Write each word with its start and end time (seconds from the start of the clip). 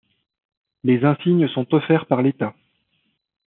Les 0.83 1.05
insignes 1.05 1.47
sont 1.49 1.75
offerts 1.75 2.07
par 2.07 2.23
l'État. 2.23 2.55